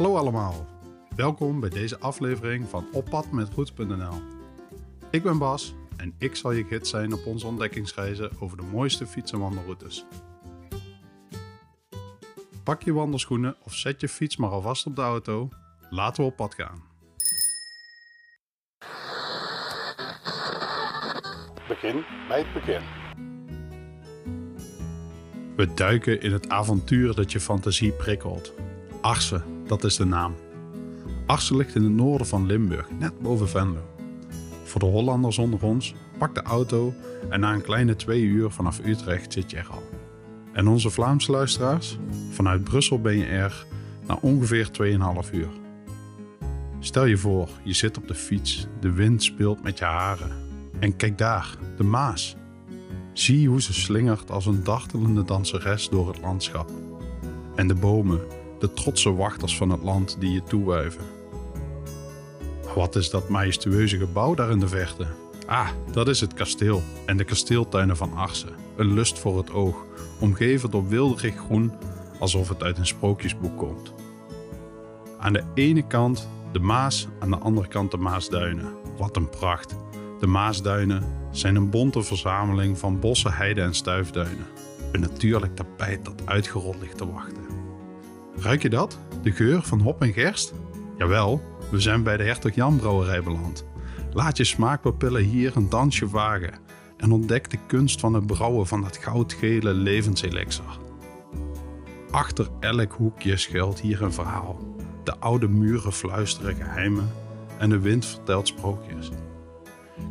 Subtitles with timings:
[0.00, 0.66] Hallo allemaal,
[1.16, 3.48] welkom bij deze aflevering van Op pad met.
[5.10, 9.06] Ik ben Bas en ik zal je gids zijn op onze ontdekkingsreizen over de mooiste
[9.06, 10.04] fiets- en wandelroutes.
[12.62, 15.48] Pak je wandelschoenen of zet je fiets maar alvast op de auto.
[15.90, 16.82] Laten we op pad gaan.
[21.68, 22.82] Begin bij het begin.
[25.56, 28.52] We duiken in het avontuur dat je fantasie prikkelt.
[29.00, 30.34] Arsen, dat is de naam.
[31.26, 33.82] Arsen ligt in het noorden van Limburg, net boven Venlo.
[34.64, 36.94] Voor de Hollanders onder ons, pak de auto
[37.28, 39.82] en na een kleine twee uur vanaf Utrecht zit je er al.
[40.52, 41.98] En onze Vlaamse luisteraars?
[42.30, 43.66] Vanuit Brussel ben je er
[44.06, 44.70] na ongeveer
[45.24, 45.48] 2,5 uur.
[46.80, 50.30] Stel je voor, je zit op de fiets, de wind speelt met je haren.
[50.78, 52.36] En kijk daar, de Maas.
[53.12, 56.70] Zie hoe ze slingert als een dartelende danseres door het landschap.
[57.54, 58.20] En de bomen,
[58.60, 61.04] de trotse wachters van het land die je toewuiven.
[62.74, 65.06] Wat is dat majestueuze gebouw daar in de verte?
[65.46, 68.54] Ah, dat is het kasteel en de kasteeltuinen van Arsen.
[68.76, 69.84] Een lust voor het oog,
[70.20, 71.72] omgeven door wilderig groen
[72.18, 73.94] alsof het uit een sprookjesboek komt.
[75.18, 78.72] Aan de ene kant de Maas, aan de andere kant de Maasduinen.
[78.96, 79.76] Wat een pracht.
[80.20, 84.46] De Maasduinen zijn een bonte verzameling van bossen, heiden en stuifduinen.
[84.92, 87.49] Een natuurlijk tapijt dat uitgerold ligt te wachten.
[88.40, 88.98] Ruik je dat?
[89.22, 90.54] De geur van hop en gerst?
[90.98, 93.64] Jawel, we zijn bij de Hertog Jan Brouwerij beland.
[94.12, 96.58] Laat je smaakpapillen hier een dansje wagen
[96.96, 100.78] en ontdek de kunst van het brouwen van dat goudgele levenselixer.
[102.10, 104.58] Achter elk hoekje schuilt hier een verhaal.
[105.04, 107.12] De oude muren fluisteren geheimen
[107.58, 109.10] en de wind vertelt sprookjes.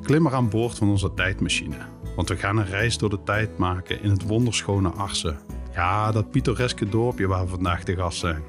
[0.04, 1.78] Klim maar aan boord van onze tijdmachine,
[2.16, 5.59] want we gaan een reis door de tijd maken in het wonderschone Arsen.
[5.74, 8.44] Ja, dat pittoreske dorpje waar we vandaag te gast zijn.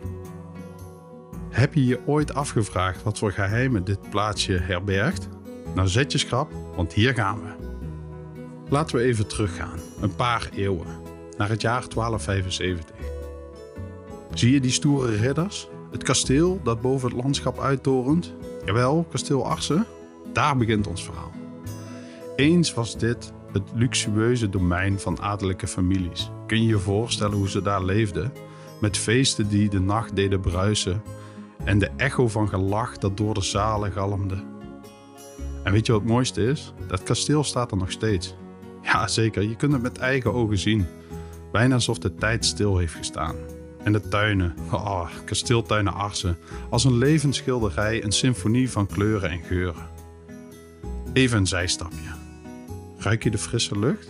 [1.50, 5.28] Heb je je ooit afgevraagd wat voor geheimen dit plaatsje herbergt?
[5.74, 7.68] Nou zet je schrap, want hier gaan we.
[8.68, 10.86] Laten we even teruggaan, een paar eeuwen,
[11.36, 12.96] naar het jaar 1275.
[14.34, 15.68] Zie je die stoere ridders?
[15.90, 18.34] Het kasteel dat boven het landschap uittorent?
[18.64, 19.86] Jawel, kasteel Arsen.
[20.32, 21.32] Daar begint ons verhaal.
[22.36, 26.30] Eens was dit het luxueuze domein van adellijke families.
[26.46, 28.32] Kun je je voorstellen hoe ze daar leefden?
[28.80, 31.02] Met feesten die de nacht deden bruisen
[31.64, 34.44] en de echo van gelach dat door de zalen galmde.
[35.64, 36.72] En weet je wat het mooiste is?
[36.86, 38.34] Dat kasteel staat er nog steeds.
[38.82, 40.86] Ja, zeker, je kunt het met eigen ogen zien.
[41.52, 43.36] Bijna alsof de tijd stil heeft gestaan.
[43.82, 46.38] En de tuinen, oh, kasteeltuinen Arsen,
[46.70, 49.88] als een levensschilderij, een symfonie van kleuren en geuren.
[51.12, 52.19] Even een zijstapje.
[53.00, 54.08] Ruik je de frisse lucht?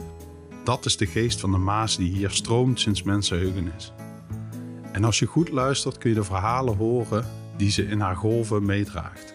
[0.65, 3.93] Dat is de geest van de Maas die hier stroomt sinds mensenheugenis.
[4.93, 8.65] En als je goed luistert kun je de verhalen horen die ze in haar golven
[8.65, 9.35] meedraagt.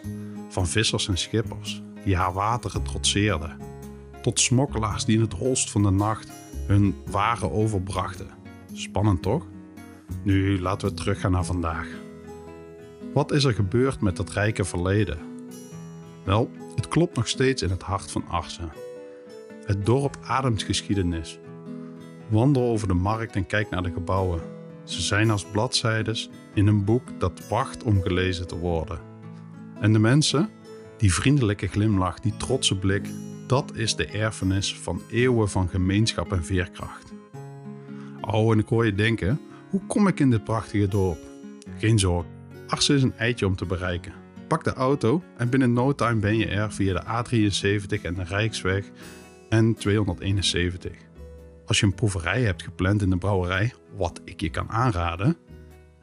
[0.50, 3.58] Van vissers en schippers die haar wateren trotseerden,
[4.22, 6.32] tot smokkelaars die in het holst van de nacht
[6.68, 8.30] hun waren overbrachten.
[8.74, 9.46] Spannend toch?
[10.24, 11.88] Nu laten we teruggaan naar vandaag.
[13.14, 15.20] Wat is er gebeurd met dat rijke verleden?
[16.24, 18.85] Wel, het klopt nog steeds in het hart van Arsen.
[19.66, 21.40] Het dorp ademt geschiedenis.
[22.28, 24.42] Wandel over de markt en kijk naar de gebouwen.
[24.84, 29.00] Ze zijn als bladzijdes in een boek dat wacht om gelezen te worden.
[29.80, 30.50] En de mensen,
[30.98, 33.08] die vriendelijke glimlach, die trotse blik,
[33.48, 37.14] dat is de erfenis van eeuwen van gemeenschap en veerkracht.
[38.22, 39.40] Oh, en ik hoor je denken,
[39.70, 41.20] hoe kom ik in dit prachtige dorp?
[41.78, 42.26] Geen zorg,
[42.68, 44.14] Arsen is een eitje om te bereiken.
[44.48, 48.24] Pak de auto en binnen no time ben je er via de A73 en de
[48.24, 48.92] Rijksweg
[49.50, 50.92] en 271.
[51.66, 55.38] Als je een proeverij hebt gepland in de brouwerij, wat ik je kan aanraden,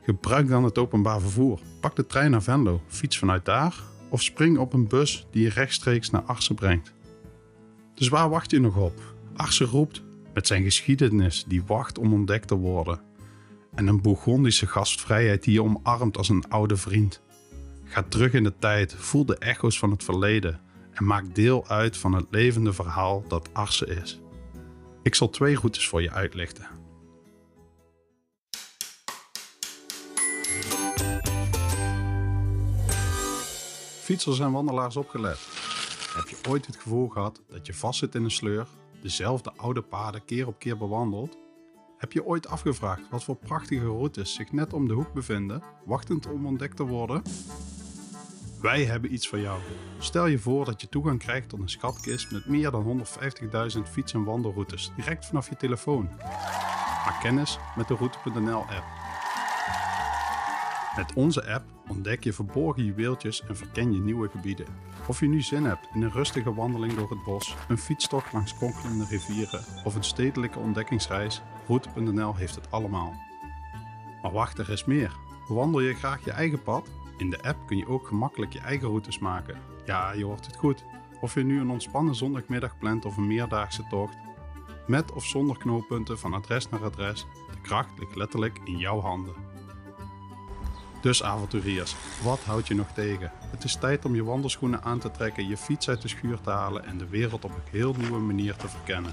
[0.03, 1.61] gebruik dan het openbaar vervoer.
[1.81, 3.75] Pak de trein naar Venlo, fiets vanuit daar
[4.09, 6.93] of spring op een bus die je rechtstreeks naar Arsen brengt.
[7.95, 9.15] Dus waar wacht je nog op?
[9.35, 10.03] Arsen roept
[10.35, 13.01] met zijn geschiedenis die wacht om ontdekt te worden.
[13.75, 17.21] En een Bourgondische gastvrijheid die je omarmt als een oude vriend.
[17.85, 20.61] Ga terug in de tijd, voel de echo's van het verleden
[20.93, 24.21] en maak deel uit van het levende verhaal dat Arsen is.
[25.03, 26.67] Ik zal twee routes voor je uitlichten.
[34.01, 35.39] Fietsers en wandelaars opgelet.
[36.15, 38.67] Heb je ooit het gevoel gehad dat je vastzit in een sleur,
[39.03, 41.39] dezelfde oude paden keer op keer bewandelt?
[41.99, 46.27] Heb je ooit afgevraagd wat voor prachtige routes zich net om de hoek bevinden, wachtend
[46.27, 47.23] om ontdekt te worden?
[48.63, 49.61] Wij hebben iets voor jou.
[49.99, 54.13] Stel je voor dat je toegang krijgt tot een schatkist met meer dan 150.000 fiets-
[54.13, 56.09] en wandelroutes direct vanaf je telefoon.
[57.05, 58.85] Maak kennis met de Route.nl app.
[60.97, 64.67] Met onze app ontdek je verborgen juweeltjes en verken je nieuwe gebieden.
[65.07, 68.57] Of je nu zin hebt in een rustige wandeling door het bos, een fietstocht langs
[68.57, 73.15] kronkelende rivieren of een stedelijke ontdekkingsreis, Route.nl heeft het allemaal.
[74.23, 75.17] Maar wacht, er is meer.
[75.49, 76.89] Wandel je graag je eigen pad?
[77.17, 79.61] In de app kun je ook gemakkelijk je eigen routes maken.
[79.85, 80.85] Ja, je hoort het goed.
[81.21, 84.17] Of je nu een ontspannen zondagmiddag plant of een meerdaagse tocht.
[84.87, 89.35] Met of zonder knooppunten van adres naar adres, de kracht ligt letterlijk in jouw handen.
[91.01, 93.33] Dus avonturiers, wat houdt je nog tegen?
[93.51, 96.51] Het is tijd om je wandelschoenen aan te trekken, je fiets uit de schuur te
[96.51, 99.13] halen en de wereld op een heel nieuwe manier te verkennen.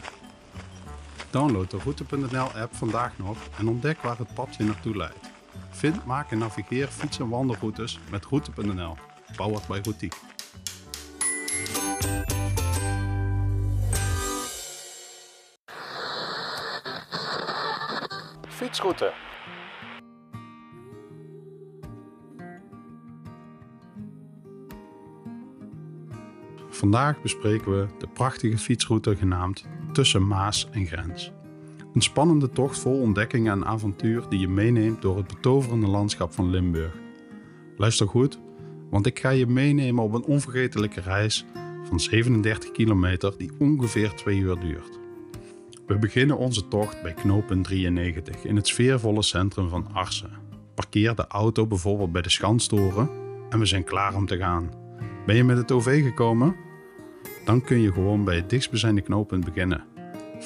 [1.30, 5.29] Download de Route.nl app vandaag nog en ontdek waar het pad je naartoe leidt.
[5.70, 8.98] Vind, maak en navigeer fiets- en wandelroutes met Route.nl.
[9.36, 10.14] Powered by Routiek.
[18.48, 19.14] Fietsroute.
[26.70, 31.32] Vandaag bespreken we de prachtige fietsroute genaamd Tussen Maas en Grens.
[31.94, 36.50] Een spannende tocht vol ontdekkingen en avontuur die je meeneemt door het betoverende landschap van
[36.50, 36.94] Limburg.
[37.78, 38.40] Luister goed,
[38.90, 41.46] want ik ga je meenemen op een onvergetelijke reis
[41.84, 45.00] van 37 kilometer die ongeveer 2 uur duurt.
[45.88, 50.32] We beginnen onze tocht bij knooppunt 93 in het sfeervolle centrum van Arsen.
[50.76, 53.10] Parkeer de auto bijvoorbeeld bij de Schanstoren
[53.50, 54.70] en we zijn klaar om te gaan.
[55.26, 56.56] Ben je met het OV gekomen?
[57.46, 59.84] Dan kun je gewoon bij het dichtstbijzijnde knooppunt beginnen.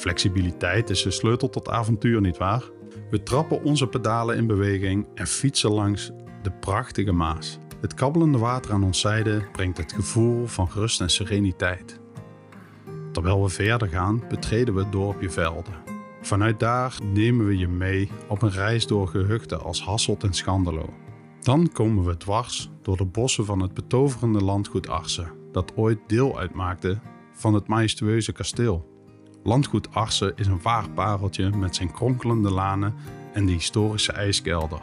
[0.04, 2.64] Flexibiliteit is de sleutel tot avontuur, nietwaar?
[3.10, 6.12] We trappen onze pedalen in beweging en fietsen langs
[6.42, 7.60] de prachtige Maas.
[7.82, 12.00] Het kabbelende water aan ons zijde brengt het gevoel van rust en sereniteit.
[13.12, 15.74] Terwijl we verder gaan, betreden we het dorpje Velden.
[16.22, 20.94] Vanuit daar nemen we je mee op een reis door gehuchten als Hasselt en Schandelo.
[21.40, 26.40] Dan komen we dwars door de bossen van het betoverende landgoed Arsen, dat ooit deel
[26.40, 27.00] uitmaakte
[27.34, 28.93] van het majestueuze kasteel.
[29.46, 32.96] Landgoed Arsen is een waar pareltje met zijn kronkelende lanen
[33.34, 34.82] en de historische ijskelder.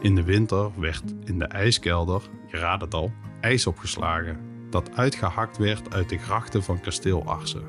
[0.00, 4.38] In de winter werd in de ijskelder, je het al, ijs opgeslagen,
[4.70, 7.64] dat uitgehakt werd uit de grachten van kasteel Arsen.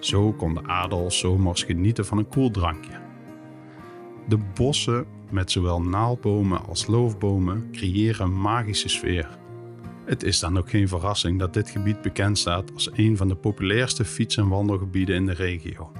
[0.00, 3.00] Zo kon de adel zomers genieten van een koel drankje.
[4.28, 9.38] De bossen met zowel naaldbomen als loofbomen creëren een magische sfeer.
[10.04, 13.34] Het is dan ook geen verrassing dat dit gebied bekend staat als een van de
[13.34, 15.92] populairste fiets- en wandelgebieden in de regio.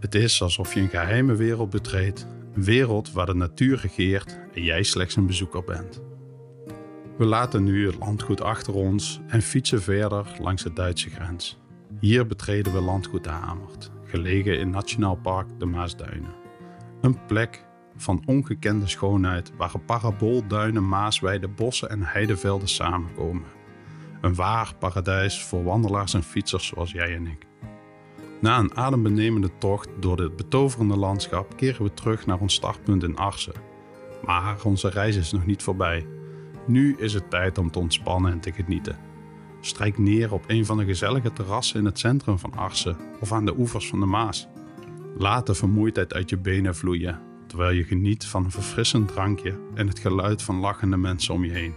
[0.00, 4.62] Het is alsof je een geheime wereld betreedt, een wereld waar de natuur regeert en
[4.62, 6.02] jij slechts een bezoeker bent.
[7.16, 11.58] We laten nu het landgoed achter ons en fietsen verder langs de Duitse grens.
[12.00, 16.34] Hier betreden we landgoed de Hamert, gelegen in Nationaal Park de Maasduinen.
[17.00, 17.66] Een plek
[17.98, 23.44] van ongekende schoonheid waar paraboolduinen, maasweiden, bossen en heidevelden samenkomen.
[24.20, 27.46] Een waar paradijs voor wandelaars en fietsers zoals jij en ik.
[28.40, 33.16] Na een adembenemende tocht door dit betoverende landschap keren we terug naar ons startpunt in
[33.16, 33.52] Arsen.
[34.24, 36.06] Maar onze reis is nog niet voorbij.
[36.66, 38.98] Nu is het tijd om te ontspannen en te genieten.
[39.60, 43.44] Strijk neer op een van de gezellige terrassen in het centrum van Arsen of aan
[43.44, 44.48] de oevers van de Maas.
[45.16, 49.88] Laat de vermoeidheid uit je benen vloeien terwijl je geniet van een verfrissend drankje en
[49.88, 51.74] het geluid van lachende mensen om je heen.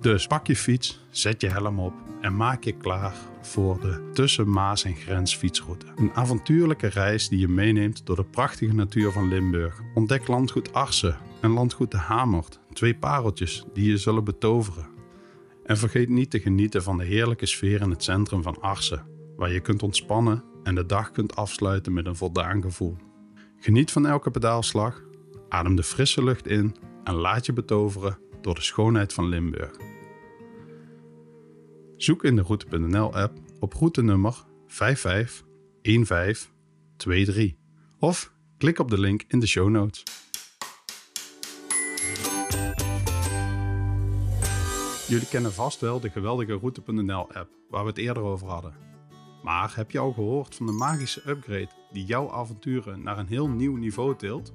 [0.00, 4.50] Dus pak je fiets, zet je helm op en maak je klaar voor de tussen
[4.50, 5.86] Maas en Grens fietsroute.
[5.96, 9.80] Een avontuurlijke reis die je meeneemt door de prachtige natuur van Limburg.
[9.94, 14.86] Ontdek landgoed Arsen en landgoed de Hamert, twee pareltjes die je zullen betoveren.
[15.64, 19.52] En vergeet niet te genieten van de heerlijke sfeer in het centrum van Arsen, waar
[19.52, 22.96] je kunt ontspannen en de dag kunt afsluiten met een voldaan gevoel.
[23.58, 25.02] Geniet van elke pedaalslag,
[25.48, 29.76] adem de frisse lucht in en laat je betoveren door de schoonheid van Limburg.
[31.96, 37.54] Zoek in de Route.nl-app op routenummer 551523
[37.98, 40.02] of klik op de link in de show notes.
[45.08, 48.95] Jullie kennen vast wel de geweldige Route.nl-app waar we het eerder over hadden.
[49.46, 53.48] Maar heb je al gehoord van de magische upgrade die jouw avonturen naar een heel
[53.48, 54.52] nieuw niveau tilt?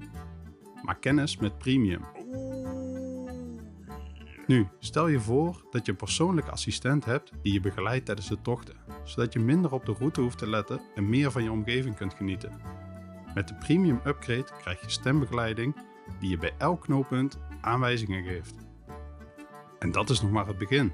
[0.84, 2.02] Maak kennis met Premium.
[4.48, 8.42] Nu, stel je voor dat je een persoonlijke assistent hebt die je begeleidt tijdens de
[8.42, 11.96] tochten, zodat je minder op de route hoeft te letten en meer van je omgeving
[11.96, 12.62] kunt genieten.
[13.34, 15.76] Met de Premium Upgrade krijg je stembegeleiding
[16.20, 18.56] die je bij elk knooppunt aanwijzingen geeft.
[19.80, 20.94] En dat is nog maar het begin.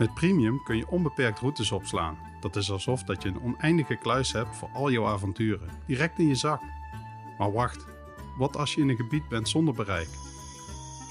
[0.00, 2.18] Met Premium kun je onbeperkt routes opslaan.
[2.40, 6.28] Dat is alsof dat je een oneindige kluis hebt voor al jouw avonturen, direct in
[6.28, 6.62] je zak.
[7.38, 7.86] Maar wacht,
[8.38, 10.08] wat als je in een gebied bent zonder bereik?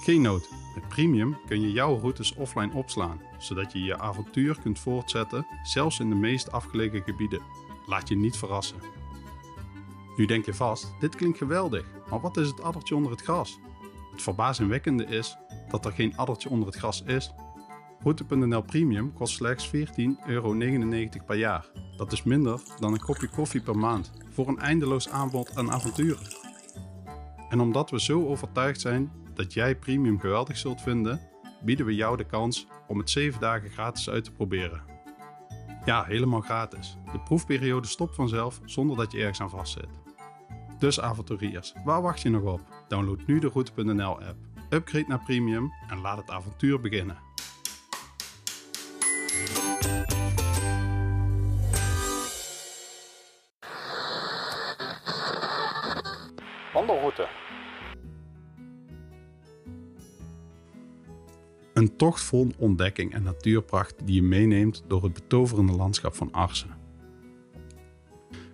[0.03, 4.79] Geen nood, met Premium kun je jouw routes offline opslaan, zodat je je avontuur kunt
[4.79, 7.41] voortzetten, zelfs in de meest afgelegen gebieden.
[7.85, 8.77] Laat je niet verrassen.
[10.15, 13.59] Nu denk je vast, dit klinkt geweldig, maar wat is het addertje onder het gras?
[14.11, 15.37] Het verbazingwekkende is
[15.69, 17.31] dat er geen addertje onder het gras is.
[18.03, 19.73] Route.nl Premium kost slechts 14,99
[20.25, 20.55] euro
[21.25, 21.65] per jaar.
[21.97, 26.27] Dat is minder dan een kopje koffie per maand voor een eindeloos aanbod aan avonturen.
[27.49, 31.21] En omdat we zo overtuigd zijn dat jij Premium geweldig zult vinden,
[31.61, 34.81] bieden we jou de kans om het 7 dagen gratis uit te proberen.
[35.85, 36.97] Ja, helemaal gratis.
[37.11, 39.89] De proefperiode stopt vanzelf zonder dat je ergens aan vastzit.
[40.77, 42.61] Dus avonturiers, waar wacht je nog op?
[42.87, 44.37] Download nu de Route.nl app,
[44.69, 47.28] upgrade naar Premium en laat het avontuur beginnen.
[56.73, 57.27] Wandelroute.
[61.73, 66.77] Een tocht vol ontdekking en natuurpracht die je meeneemt door het betoverende landschap van Arsen.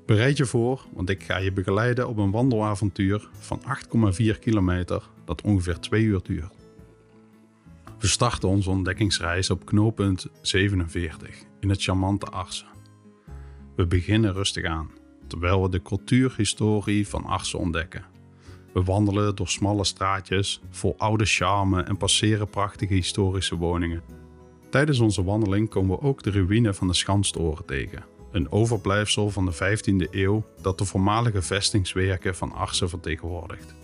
[0.06, 3.62] Bereid je voor, want ik ga je begeleiden op een wandelavontuur van
[4.22, 6.54] 8,4 kilometer dat ongeveer 2 uur duurt.
[8.00, 12.68] We starten onze ontdekkingsreis op knooppunt 47 in het charmante Arsen.
[13.76, 14.92] We beginnen rustig aan,
[15.28, 18.06] terwijl we de cultuurhistorie van Arsen ontdekken.
[18.74, 24.02] We wandelen door smalle straatjes vol oude charme en passeren prachtige historische woningen.
[24.70, 29.46] Tijdens onze wandeling komen we ook de ruïne van de Schanstoren tegen, een overblijfsel van
[29.46, 33.76] de 15e eeuw dat de voormalige vestingswerken van Arsen vertegenwoordigt.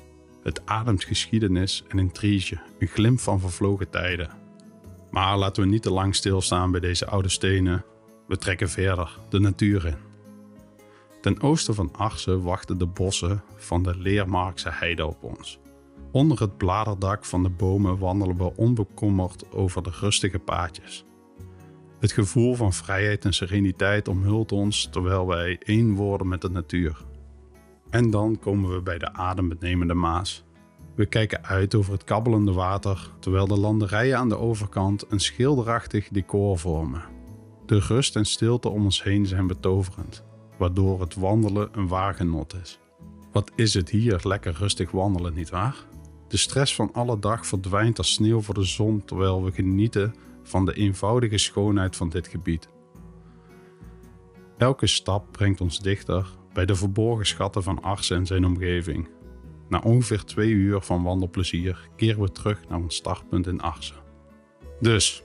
[0.43, 4.29] Het ademt geschiedenis en intrige, een glimp van vervlogen tijden.
[5.11, 7.83] Maar laten we niet te lang stilstaan bij deze oude stenen.
[8.27, 10.10] We trekken verder, de natuur in.
[11.21, 15.59] Ten oosten van Arsen wachten de bossen van de Leermarkse heide op ons.
[16.11, 21.05] Onder het bladerdak van de bomen wandelen we onbekommerd over de rustige paadjes.
[21.99, 27.05] Het gevoel van vrijheid en sereniteit omhult ons terwijl wij één worden met de natuur.
[27.89, 30.43] En dan komen we bij de adembenemende Maas.
[30.95, 36.07] We kijken uit over het kabbelende water terwijl de landerijen aan de overkant een schilderachtig
[36.07, 37.03] decor vormen.
[37.65, 40.29] De rust en stilte om ons heen zijn betoverend
[40.61, 42.79] waardoor het wandelen een waar genot is.
[43.31, 45.75] Wat is het hier lekker rustig wandelen, nietwaar?
[46.27, 50.65] De stress van alle dag verdwijnt als sneeuw voor de zon terwijl we genieten van
[50.65, 52.69] de eenvoudige schoonheid van dit gebied.
[54.57, 59.09] Elke stap brengt ons dichter bij de verborgen schatten van Arsen en zijn omgeving.
[59.69, 63.95] Na ongeveer twee uur van wandelplezier keren we terug naar ons startpunt in Arsen.
[64.79, 65.23] Dus,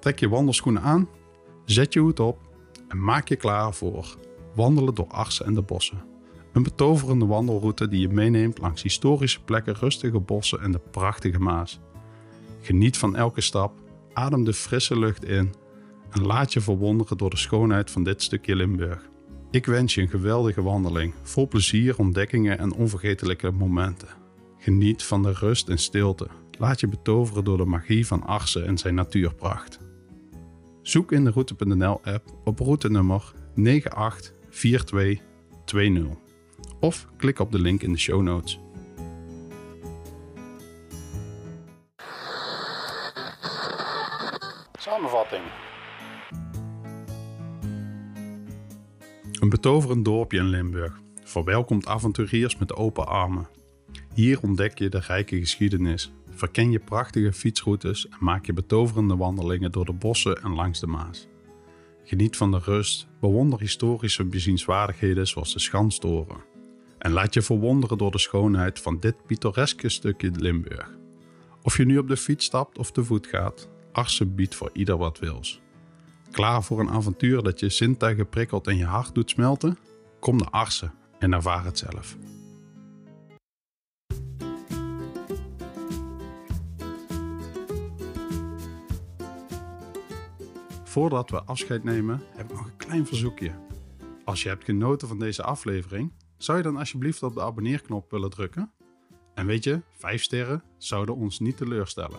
[0.00, 1.08] trek je wandelschoenen aan,
[1.64, 2.38] zet je hoed op
[2.88, 4.16] en maak je klaar voor
[4.54, 6.02] wandelen door Arsen en de bossen.
[6.52, 11.80] Een betoverende wandelroute die je meeneemt langs historische plekken, rustige bossen en de prachtige Maas.
[12.60, 13.72] Geniet van elke stap,
[14.12, 15.54] adem de frisse lucht in
[16.10, 19.08] en laat je verwonderen door de schoonheid van dit stukje Limburg.
[19.50, 24.08] Ik wens je een geweldige wandeling, vol plezier, ontdekkingen en onvergetelijke momenten.
[24.58, 26.28] Geniet van de rust en stilte.
[26.58, 29.78] Laat je betoveren door de magie van Arsen en zijn natuurpracht.
[30.82, 36.16] Zoek in de Route.nl app op routenummer 98 4220
[36.80, 38.58] of klik op de link in de show notes.
[44.78, 45.42] Samenvatting.
[49.40, 53.48] Een betoverend dorpje in Limburg verwelkomt avonturiers met open armen.
[54.14, 59.72] Hier ontdek je de rijke geschiedenis, verken je prachtige fietsroutes en maak je betoverende wandelingen
[59.72, 61.28] door de bossen en langs de Maas.
[62.04, 66.44] Geniet van de rust, bewonder historische bezienswaardigheden zoals de Schanstoren.
[66.98, 70.90] En laat je verwonderen door de schoonheid van dit pittoreske stukje Limburg.
[71.62, 74.96] Of je nu op de fiets stapt of te voet gaat, Arsen biedt voor ieder
[74.96, 75.60] wat wils.
[76.30, 79.78] Klaar voor een avontuur dat je zintuigen prikkelt en je hart doet smelten?
[80.20, 82.16] Kom naar Arsen en ervaar het zelf.
[90.94, 93.50] Voordat we afscheid nemen, heb ik nog een klein verzoekje.
[94.24, 98.30] Als je hebt genoten van deze aflevering, zou je dan alsjeblieft op de abonneerknop willen
[98.30, 98.72] drukken?
[99.34, 102.18] En weet je, 5 sterren zouden ons niet teleurstellen.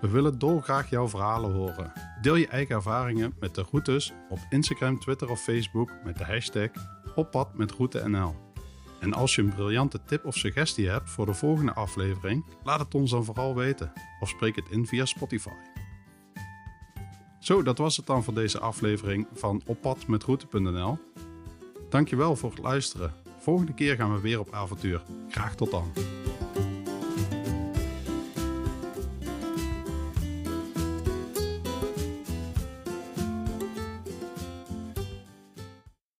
[0.00, 1.92] We willen dolgraag jouw verhalen horen.
[2.20, 6.70] Deel je eigen ervaringen met de routes op Instagram, Twitter of Facebook met de hashtag
[7.14, 8.34] oppadmetroute.nl.
[9.00, 12.94] En als je een briljante tip of suggestie hebt voor de volgende aflevering, laat het
[12.94, 15.79] ons dan vooral weten of spreek het in via Spotify.
[17.40, 20.98] Zo, dat was het dan voor deze aflevering van Op pad met route.nl.
[21.88, 23.14] Dankjewel voor het luisteren.
[23.38, 25.02] Volgende keer gaan we weer op avontuur.
[25.28, 25.92] Graag tot dan.